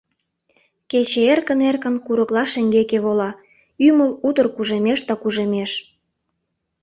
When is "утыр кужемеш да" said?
4.27-5.13